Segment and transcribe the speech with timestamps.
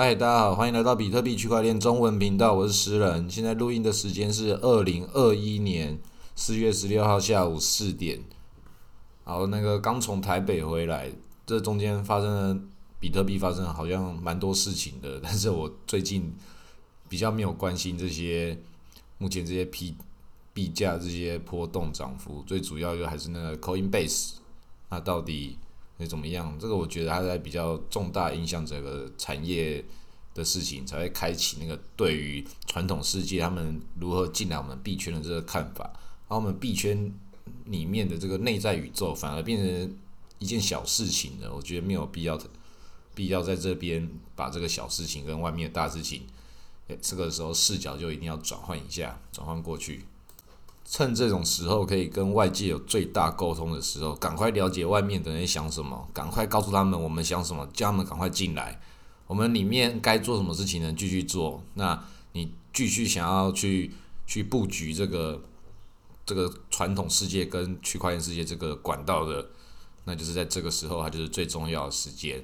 [0.00, 3.28] 嗨，大家好，欢迎来到比特币区块链中文频道，我是诗人。
[3.28, 5.98] 现在录音的时间是二零二一年
[6.36, 8.22] 四月十六号下午四点。
[9.24, 11.10] 好，那个刚从台北回来，
[11.44, 12.60] 这中间发生了
[13.00, 16.32] 比特币发生好像蛮多事情的，但是我最近
[17.08, 18.56] 比较没有关心这些
[19.18, 19.96] 目前这些币
[20.54, 24.34] 币价这些波动涨幅，最主要就还是那个 Coinbase，
[24.90, 25.58] 那到底？
[25.98, 26.56] 会怎么样？
[26.60, 29.84] 这个我觉得它在比较重大影响整个产业
[30.34, 35.90] 的事情，才会开启那个对于传统世界他们如何进来我们币圈的这个看法。
[36.28, 37.12] 而我们币圈
[37.64, 39.96] 里面的这个内在宇宙，反而变成
[40.38, 41.52] 一件小事情了。
[41.54, 42.38] 我觉得没有必要，
[43.14, 46.22] 必要在这边把这个小事情跟外面的大事情，
[47.02, 50.04] 这个时候视角就一定要转换一下，转换过去。
[50.90, 58.80] 趁这种时候可以跟外界有最大沟通的时候，赶快了解外面的人想什么，赶快告诉他们我们想什么，叫他们赶快进来。
[59.26, 60.90] 我们里面该做什么事情呢？
[60.96, 61.62] 继续做。
[61.74, 62.02] 那
[62.32, 63.92] 你继续想要去
[64.26, 65.42] 去布局这个
[66.24, 69.50] 这个传统世界跟区块链世界这个管道的，
[70.04, 72.42] 那就是在这个时候，它就是最重要的时间。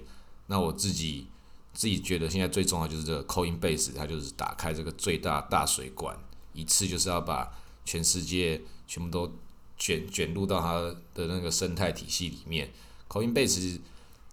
[0.48, 1.28] 那我自己
[1.72, 6.14] 自己觉得现在最重要就是这个 Coinbase，它就是打开这个最大大水管，
[6.52, 7.50] 一次就是要把。
[7.84, 9.32] 全世界全部都
[9.76, 10.80] 卷卷入到它
[11.14, 12.70] 的那个生态体系里面。
[13.08, 13.78] Coinbase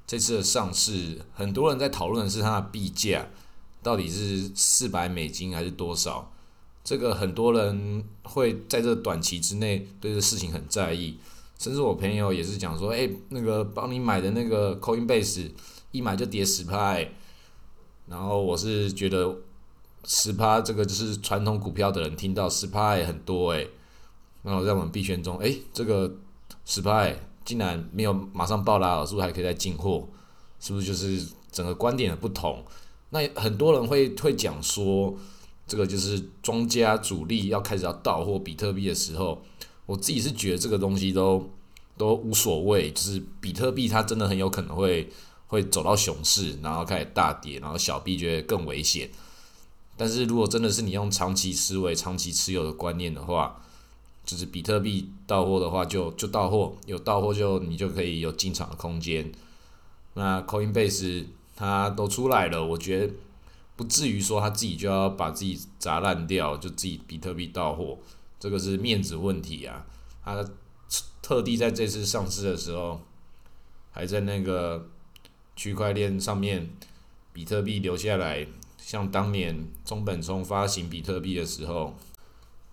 [0.07, 3.27] 这次的上市，很多人在讨论的是它的币价
[3.83, 6.31] 到底是四百美金还是多少？
[6.83, 11.17] 这个很多人会在这短期之内对这事情很在意，
[11.59, 15.51] 甚至我朋友也是讲说：“哎，那个帮你买的那个 Coinbase
[15.91, 17.13] 一买就跌十派。”
[18.07, 19.37] 然后我是觉得。
[20.03, 23.69] 十趴，这个就是传统股票的人听到十趴也很多诶。
[24.43, 26.11] 然后在我们币圈中，诶，这个
[26.65, 27.07] 十趴
[27.45, 30.07] 竟然没有马上爆拉，是不是还可以再进货？
[30.59, 32.63] 是不是就是整个观点的不同？
[33.09, 35.15] 那很多人会会讲说，
[35.67, 39.41] 这个就是庄家主力要开始要到货比特币的时候，
[39.85, 41.49] 我自己是觉得这个东西都
[41.97, 45.09] 都无所谓，就是比特币它真的很有可能会
[45.47, 49.09] 会走到熊市，然后开始大跌，然后小币觉得更危险。
[50.01, 53.61] 但是如果真的是你用长期思维、长期持有的观念的话，
[54.25, 59.31] 就是比特币到货的话，就就到货，有到货就你就可以有进场的空间。
[60.15, 61.25] 那 Coinbase
[61.55, 63.13] 它都出来了，我觉得
[63.75, 67.99] 不至于说他自己就要把自己砸烂掉，就自己比特币到货，
[68.39, 69.85] 这个是面子问题啊。
[70.25, 70.43] 他
[71.21, 73.01] 特地在这次上市的时候，
[73.91, 74.89] 还在那个
[75.55, 76.71] 区块链上面，
[77.31, 78.47] 比特币留下来。
[78.83, 81.95] 像当年中本聪发行比特币的时候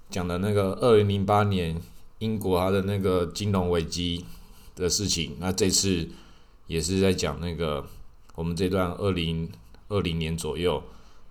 [0.09, 1.81] 讲的那个二零零八年
[2.19, 4.25] 英国它的那个金融危机
[4.75, 6.09] 的事情，那这次
[6.67, 7.87] 也是在讲那个
[8.35, 9.49] 我们这段二零
[9.89, 10.83] 二零年左右，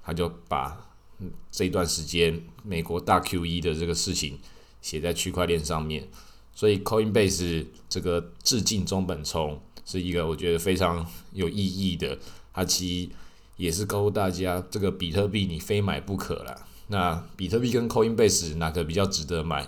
[0.04, 0.88] 他就把
[1.52, 4.38] 这段时间美国大 Q E 的这个事情
[4.82, 6.08] 写在区块链上面，
[6.54, 12.20] 所以 Coinbase 这个致敬中本聪是一个我觉得非常有意义的，
[12.54, 13.12] 它其。
[13.58, 16.66] 也是告诉大家，这个比特币你非买不可了。
[16.88, 19.68] 那比特币跟 Coinbase 哪个比较值得买？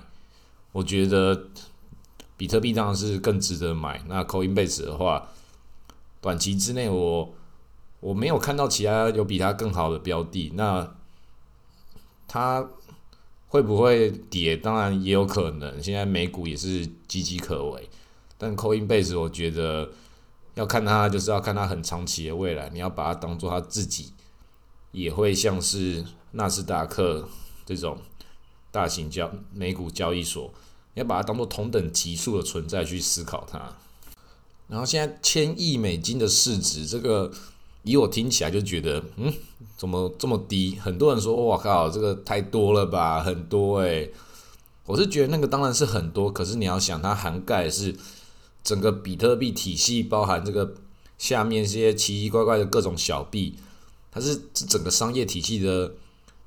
[0.72, 1.48] 我觉得
[2.38, 4.02] 比特币当然是更值得买。
[4.08, 5.30] 那 Coinbase 的话，
[6.22, 7.34] 短期之内我
[8.00, 10.52] 我没有看到其他有比它更好的标的。
[10.56, 10.96] 那
[12.28, 12.70] 它
[13.48, 14.56] 会不会跌？
[14.56, 15.82] 当然也有可能。
[15.82, 17.90] 现在美股也是岌岌可危，
[18.38, 19.90] 但 Coinbase 我觉得。
[20.60, 22.70] 要看它，就是要看它很长期的未来。
[22.74, 24.12] 你要把它当做它自己，
[24.92, 27.30] 也会像是纳斯达克
[27.66, 27.98] 这种
[28.70, 30.54] 大型交美股交易所，
[30.96, 33.74] 你要把它当做同等级数的存在去思考它。
[34.68, 37.32] 然后现在千亿美金的市值，这个
[37.84, 39.34] 以我听起来就觉得，嗯，
[39.78, 40.78] 怎么这么低？
[40.78, 44.12] 很多人说，我靠，这个太多了吧，很多诶。
[44.86, 47.96] 我是觉得那个当然是很多，可是你要想，它涵盖是。
[48.70, 50.76] 整个比特币体系包含这个
[51.18, 53.56] 下面这些奇奇怪怪的各种小币，
[54.12, 55.94] 它是整个商业体系的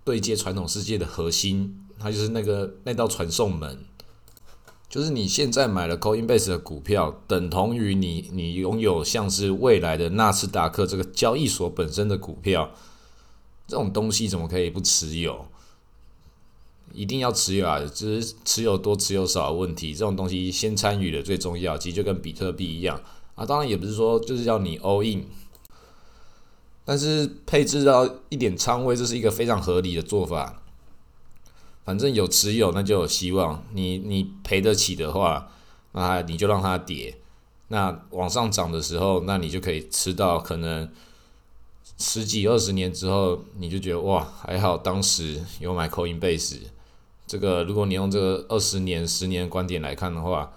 [0.04, 3.76] 对接传统世界的核心，它就是那个那道传送门。
[4.88, 12.70] 就是你现在买了 Coinbase 的股票，等同于你你拥有像是未来的纳斯达克这个交易所本身的股票，
[13.66, 15.44] 这种东西怎么可以不持有？
[16.94, 19.92] 一定要持有啊，只是持有多持有少的问题。
[19.92, 23.00] 这种东西先参与的最重要，其实就跟比特币一样
[23.34, 23.44] 啊。
[23.44, 25.26] 当然也不是说就是要你 all in，
[26.84, 30.62] 但是配置到一点仓位，这是一个非常合理的做法。
[31.84, 33.64] 反正有持有，那就有希望。
[33.72, 35.50] 你你赔得起的话，
[35.92, 37.18] 那你就让它跌。
[37.68, 40.88] 那往上涨的时候，那你就可以吃到可能
[41.98, 46.58] 十几二十年之后，你就觉得哇，还好当时有买 Coinbase。
[47.32, 50.52] 这个如果你用这个二十年、十年观点来看的话，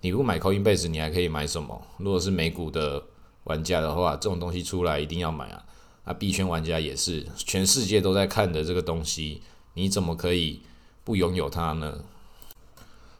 [0.00, 1.80] 你不买 Coinbase，你还可以买什么？
[1.98, 3.00] 如果是美股的
[3.44, 5.64] 玩家的话，这种东西出来一定要买啊！
[6.02, 9.40] 啊，币圈玩家也是，全世界都在看的这个东西，
[9.74, 10.62] 你怎么可以
[11.04, 12.00] 不拥有它呢？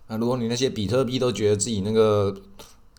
[0.08, 2.34] 那如果你那些比特币都觉得自己那个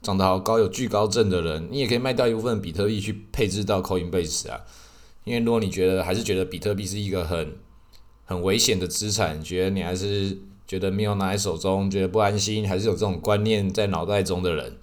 [0.01, 4.61] 长得好高、有巨高症的人，你也可以卖掉一部分比特币去配置到 Coinbase 啊。
[5.25, 7.57] 因为如果你觉得还是觉得比特币是一个很
[8.31, 14.77] 很危险的资产，觉得你还是觉得没有拿在手中，觉得不安心，还是有这种观念在脑袋中的人，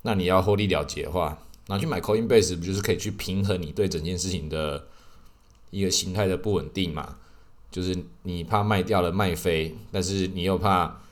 [0.00, 1.36] 那你要获利了结的话，
[1.66, 4.86] 拿去买 Coinbase 不就是可以去平衡你对整件事情的
[5.68, 7.16] 一个形态的不稳定嘛？
[7.70, 11.02] 就是你怕卖掉了卖飞，但是你又怕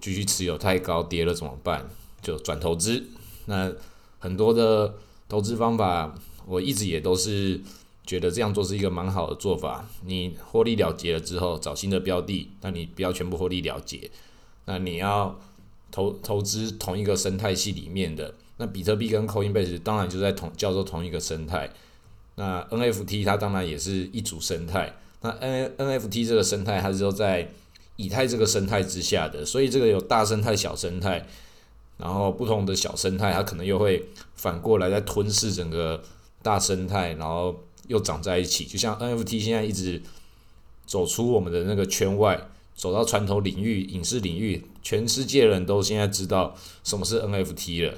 [0.00, 1.86] 继续持有太高跌了怎么办？
[2.22, 3.04] 就转投资。
[3.44, 3.70] 那
[4.18, 4.94] 很多的
[5.28, 6.14] 投资方法，
[6.46, 7.60] 我一直也都是。
[8.10, 9.88] 觉得这样做是一个蛮好的做法。
[10.04, 14.10] 你获利了结了之后，找新的标的，那你不要全部获利了结。
[14.64, 15.38] 那你要
[15.92, 21.70] 投投资同一个生态系里面的，那比特币跟 Coinbase 当然就在同叫做同一个生态。
[22.34, 24.92] 那 NFT 它当然也是一组生态。
[25.20, 27.48] 那 N NFT 这个生态它是都在
[27.94, 31.24] 以太这个生态之下的，所以这个有大生态、小生态，
[31.96, 34.04] 然后不同的小生态它可能又会
[34.34, 36.02] 反过来再吞噬整个
[36.42, 37.54] 大生态，然后。
[37.90, 40.00] 又长在一起，就像 NFT 现在一直
[40.86, 46.54] 走出我们的那个圈外，走到传统领域、影视领域，全世界人都现在知道
[46.84, 47.94] 什么是 NFT 了。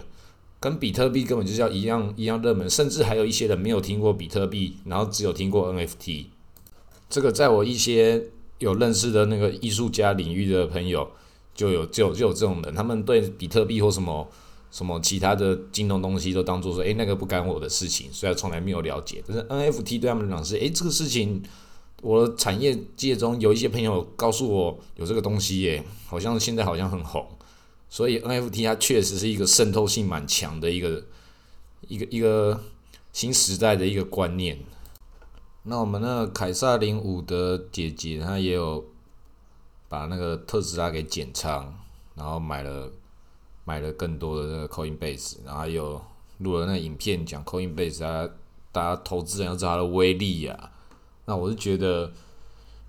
[0.59, 6.25] 跟比特币根本就叫一样一样热门，甚至还有一些人没有听过比特币，然后只有听过 NFT。
[7.11, 8.25] 这个在我一些
[8.61, 11.11] 有认识的那个艺术家领域的朋友，
[11.55, 14.27] 就有就就有这种人，他们对比特币或什么。
[14.73, 19.23] 什么其他的金融东西都当做说，诶，那个不干我的事情，虽然从来没有了解。
[19.29, 21.43] 但是 NFT 对他们来讲是，诶，这个事情，
[22.01, 27.29] 我的产业界中有一些朋友告诉我有这个东西耶，好像现在好像很红，
[27.91, 31.05] 所以 NFT 它确实是一个渗透性蛮强的一个
[31.87, 32.59] 一个一个
[33.13, 34.59] 新时代的一个观念。
[35.65, 38.87] 那我们那个凯撒零五的姐姐，她也有
[39.91, 41.75] 把那个特斯拉给减仓，
[42.15, 42.91] 然后买了。
[43.65, 46.01] 买了更多的那个 Coinbase，然后又
[46.39, 48.29] 录了那影片讲 Coinbase 啊，
[48.73, 50.71] 大家投资人要知道它的威力呀。
[51.25, 52.13] 那我是觉得，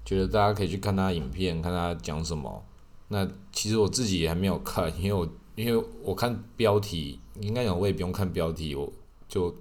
[0.04, 2.64] 觉得大家可以去看他影片，看他讲什么。
[3.10, 8.92] 那其实我自己也还没有看，因为我因为我看标题，应该讲我也不用看标题，我
[9.30, 9.54] 就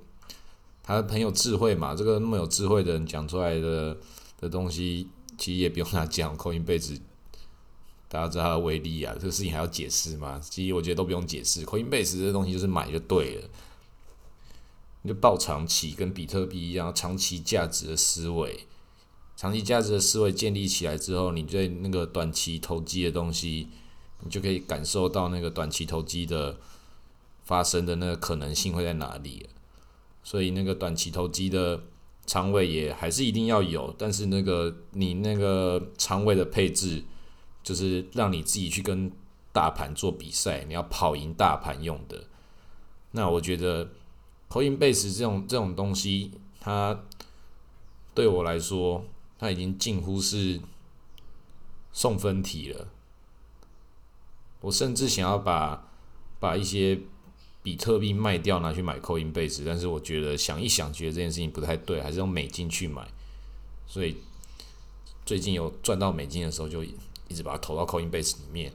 [0.82, 3.94] 他很有智慧嘛，这个那么有智慧的人讲出来的
[4.40, 5.06] 的东西，
[5.36, 6.98] 其实也不用他讲 Coinbase。
[8.12, 10.38] 大家知道它的威力啊，这个事情还要解释吗？
[10.38, 13.48] 其实我觉得都不用解释，Coinbase 这东西就是买就对了，
[15.00, 18.66] 你就抱长期，跟比特币一样，长期价值的思维，
[19.34, 23.68] 长期价值的思维建立起来之后，你对那个短期投机的东西，
[24.20, 26.58] 你就可以感受到那个短期投机的
[27.44, 29.46] 发生的那个可能性会在哪里。
[30.22, 31.80] 所以那个短期投机的
[32.26, 37.04] 仓位也还是一定要有，但是那个你那个仓位的配置。
[37.62, 39.10] 就是让你自己去跟
[39.52, 42.24] 大盘做比赛，你要跑赢大盘用的。
[43.12, 43.90] 那我觉得
[44.48, 46.98] ，Coinbase 这种这种东西，它
[48.14, 49.04] 对我来说，
[49.38, 50.60] 它已经近乎是
[51.92, 52.88] 送分题了。
[54.62, 55.88] 我甚至想要把
[56.40, 56.98] 把一些
[57.62, 63.06] 比特币卖掉，拿去买 Coinbase，但是我觉得想一想，觉得这件事情不太对，还是用美金去买。
[63.86, 64.16] 所以
[65.26, 66.82] 最近有赚到美金的时候，就。
[67.28, 68.72] 一直把它投到 Coinbase 里面，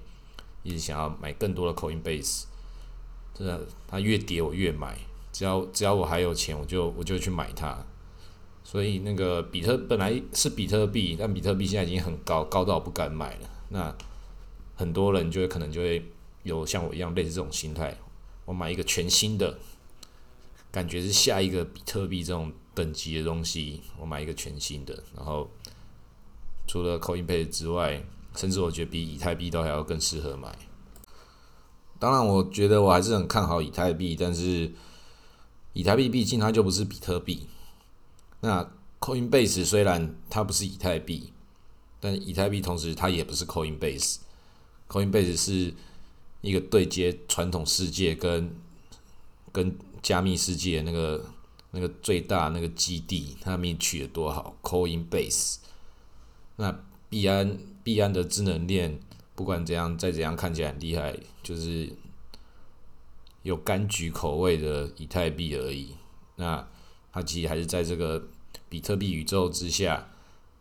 [0.63, 2.45] 一直想要买更多的 Coinbase。
[3.33, 4.97] 真的，它越跌我越买，
[5.31, 7.85] 只要只要我还有钱，我就我就去买它。
[8.63, 13.49] 所以那个比特本来是比特币，但比特币现在已经很高，高到我不敢买了。
[13.69, 13.95] 那
[14.75, 16.03] 很多人就会可能就会
[16.41, 17.95] 有像我一样类似这种心态，
[18.45, 19.59] 我买一个全新的，
[20.71, 25.47] 感觉是下一个比特币这种等级的东西，我买一个全新的，然后
[26.65, 28.03] 除了 Coinbase 之外。
[28.37, 30.55] 甚至我觉得比以太币都还要更适合买。
[31.99, 34.71] 当然，我觉得我还是很看好以太币，但是
[35.73, 37.47] 以太币毕竟它就不是比特币。
[38.41, 41.33] 那 Coinbase 虽然它不是以太币，
[41.99, 44.17] 但以太币同时它也不是 Coinbase。
[44.87, 45.73] Coinbase 是
[46.41, 48.55] 一个对接传统世界跟
[49.51, 51.25] 跟加密世界那个
[51.71, 55.55] 那个最大那个基地，它名取的多好，Coinbase。
[56.57, 56.79] 那
[57.09, 57.57] 币安。
[57.87, 58.99] 币安的智能链，
[59.33, 61.89] 不管怎样，再怎样看起来很厉害，就是
[63.43, 65.95] 有柑橘口味的以太币而已。
[66.35, 66.67] 那
[67.13, 68.21] 它其实还是在这个
[68.67, 70.05] 比特币宇宙之下，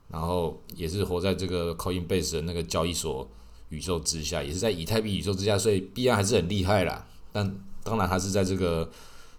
[0.09, 3.29] 然后也是活在这个 Coinbase 的那个交易所
[3.71, 7.05] 宇宙之下，也是在以太币宇宙之下，所以币安还是很厉害啦。
[7.33, 7.53] 但
[7.83, 8.89] 当然，它是在这个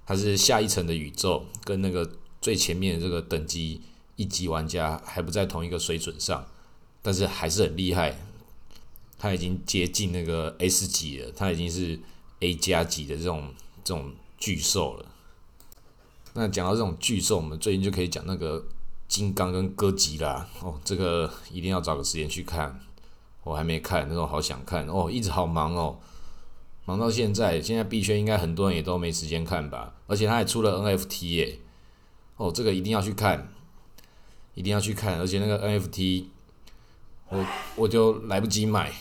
[0.05, 3.79] 它是下一层的宇宙，跟那个最前面的这个等级
[4.17, 6.45] 一级玩家还不在同一个水准上，
[7.07, 8.19] 但是还是很厉害。
[9.17, 11.97] 它已经接近那个 S 级了，它已经是
[12.41, 15.05] A 加级的这种这种巨兽了。
[16.33, 18.67] 那讲到这种巨兽，我们最近就可以讲那个
[19.07, 22.77] 金刚跟哥吉拉哦，这个一定要找个时间去看。
[23.45, 25.97] 我还没看，那种好想看哦，一直好忙哦，
[26.83, 27.61] 忙到现在。
[27.61, 29.95] 现在币圈应该很多人也都没时间看吧？
[30.07, 31.59] 而且他还出了 NFT 耶，
[32.35, 33.47] 哦，这个一定要去看，
[34.55, 35.17] 一定要去看。
[35.17, 36.25] 而且那个 NFT，
[37.29, 38.91] 我我就来不及买，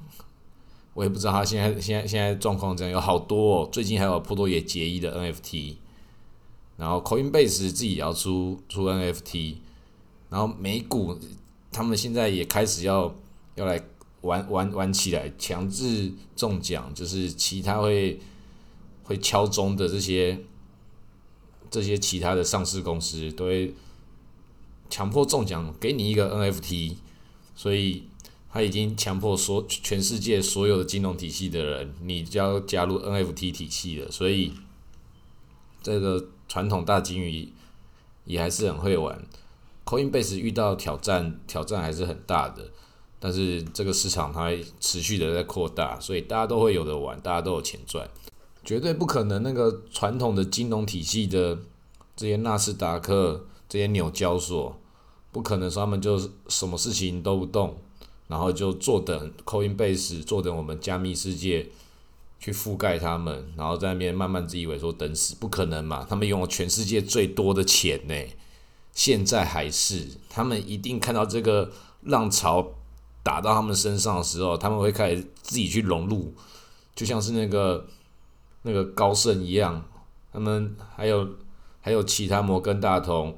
[0.94, 3.68] 我也不知道他现在现在现在状况怎样，有好多哦。
[3.70, 5.76] 最近还有颇多也结衣的 NFT，
[6.76, 9.56] 然后 Coinbase 自己也要出出 NFT，
[10.30, 11.18] 然后美股
[11.70, 13.14] 他们现在也开始要。
[13.56, 13.82] 要来
[14.20, 18.20] 玩玩玩起来，强制中奖，就是其他会
[19.04, 20.38] 会敲钟的这些
[21.70, 23.74] 这些其他的上市公司都会
[24.90, 26.96] 强迫中奖，给你一个 NFT，
[27.56, 28.04] 所以
[28.52, 34.10] 他已经强迫所全世界所有的金融体系的人，你就要加入 NFT 体系了。
[34.12, 34.52] 所以
[35.82, 37.48] 这个传统大金鱼
[38.24, 39.20] 也还是很会玩
[39.84, 42.70] ，Coinbase 遇到挑战，挑战还是很大的。
[43.18, 48.08] 但是这个市场它持续的在扩大，所以大家都会有的玩，大家都有钱赚，
[48.62, 51.58] 绝对不可能那个传统的金融体系的
[52.14, 54.78] 这些纳斯达克、这些纽交所，
[55.36, 57.76] 不可能说他们就什么事情都不动，
[58.26, 61.68] 然后就坐等 Coinbase，坐等我们加密世界
[62.40, 66.06] 去覆盖他们，然后在那边慢慢自以为说等死，不可能嘛？
[66.08, 68.14] 他们拥有全世界最多的钱呢，
[68.94, 71.70] 现在还是，他们一定看到这个
[72.04, 72.72] 浪潮。
[73.22, 76.32] 打到他们身上的时候，他们会开始自己去融入，
[76.94, 77.84] 就像是那个
[78.62, 79.84] 那个高盛一样，
[80.32, 81.28] 他们还有
[81.80, 83.36] 还有其他摩根大通，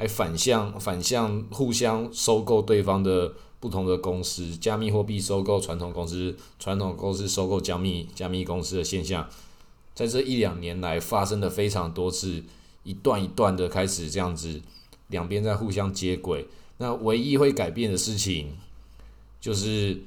[0.00, 9.28] 还反向反向互相收购对方的不同的公司，加密货币收购传统公司，传统公司收购加密加密公司的现象，
[9.94, 12.42] 在这一两年来发生的非常多次，
[12.84, 14.62] 一段一段的开始这样子，
[15.08, 16.46] 两边在互相接轨。
[16.78, 18.56] 那唯一会改变的事情。
[19.40, 19.98] 就是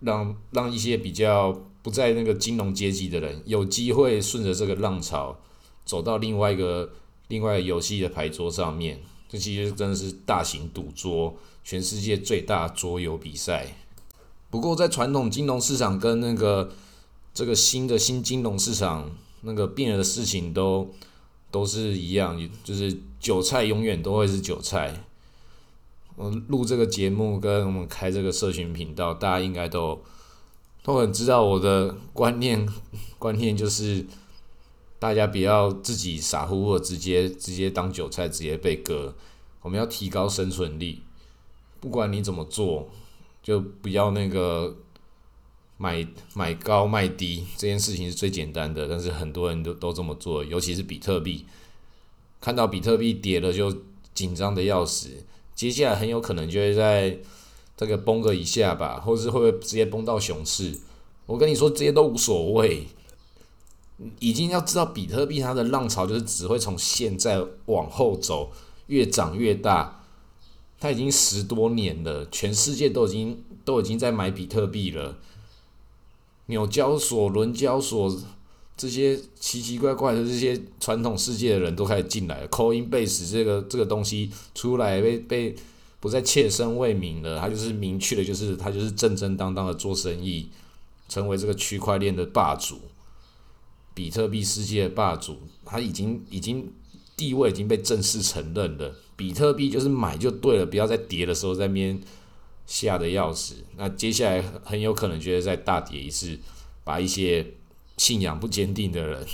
[0.00, 5.38] 让让一些比较不在那个金融阶级的人有机会顺着这个浪潮
[5.84, 6.90] 走到另外一个
[7.28, 9.00] 另外游戏的牌桌上面，
[9.34, 13.74] 这其实真的是大型赌桌，全世界最大桌游比赛。
[14.48, 16.70] 不过在传统金融市场跟那个
[17.34, 19.10] 这个新的新金融市场
[19.40, 20.88] 那个变的事情都
[21.50, 25.04] 都是一样，就是韭菜永远都会是韭菜。
[26.14, 30.00] 我录这个节目跟我们开这个社群频道，大家应该都
[30.84, 32.64] 都很知道我的观念，
[33.18, 34.06] 观念就是
[35.04, 39.14] 大家不要自己傻乎乎直接直接当韭菜，直接被割。
[39.60, 41.02] 我们要提高生存力，
[41.78, 42.88] 不管你怎么做，
[43.42, 44.74] 就不要那个
[45.76, 51.44] 买买高卖低，这件事情是最简单的，但是很多人都都这么做，尤其是比特币，
[52.40, 53.76] 看到比特币跌了就
[54.14, 55.10] 紧张的要死。
[55.54, 57.18] 接下来很有可能就会在
[57.76, 60.78] 这个崩个一下吧，或是会不会直接崩到熊市？
[61.26, 62.86] 我跟你说，这些都无所谓。
[64.20, 68.52] 已经要知道，比特币它的浪潮就是只会从现在往后走，
[68.86, 70.02] 越涨越大。
[70.80, 75.18] 它已经十多年了，全世界都已经都已经在买比特币了。
[76.46, 78.20] 纽交所、伦交所。
[78.76, 85.54] 这些奇奇怪怪的这些传统世界的人都开始进来了，Coinbase 这个这个东西出来被被
[86.00, 90.50] 不再切身为民了，他就是明确的，就是他就是正正当当的做生意，
[91.08, 92.80] 成为这个区块链的霸主，
[93.94, 96.70] 比特币世界的霸主，他已经已经
[97.16, 101.98] 地位已经被正式承认了，比特币就是买就对了，不要再跌的时候在边
[102.66, 106.38] 吓得要死，那接下来很有可能就会再大跌一次，
[106.82, 107.54] 把一些。
[107.96, 109.24] 信仰不坚定的人，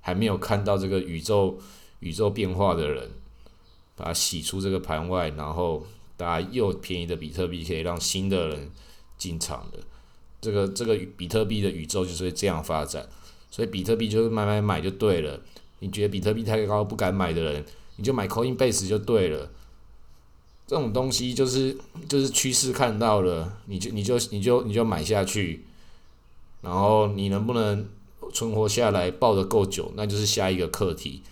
[0.00, 1.58] 还没有看到这个宇宙
[1.98, 3.10] 宇宙变化的人，
[3.96, 5.84] 把它洗出这个盘外，然后
[6.16, 8.70] 大家又便宜的比特币可以让新的人
[9.18, 9.80] 进场的，
[10.40, 13.08] 这个这个比特币的宇宙就是会这样发展，
[13.54, 15.38] 所以比特币就是买买买就对了。
[15.78, 19.48] 你觉得比特币太高不敢买的人，你就买 Coinbase 就对了。
[20.66, 21.76] 这种东西就是
[22.08, 25.64] 就是趋势看到了，你就你就你就你就买下去，
[26.62, 27.86] 然后你能不能？
[28.32, 31.22] 存活下来抱得够久，那就是下一个课题。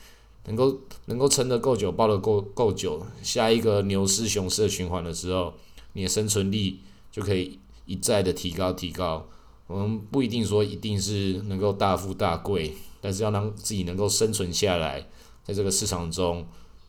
[0.44, 5.54] 能够能够撑得够久，抱得够够久，下一个牛市熊市的循环的时候，
[5.94, 6.78] 你的生存力
[7.10, 9.26] 就可以一再的提高提高。
[9.72, 15.00] 我们不一定说一定是能够大富大贵，但是要让自己能够生存下来，
[15.44, 16.46] 在这个市场中，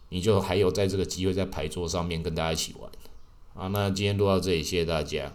[0.10, 2.92] 你就还有在这个机会在牌桌上面跟大家一起玩。
[3.54, 5.32] 好，那今天录到这里，谢谢大家。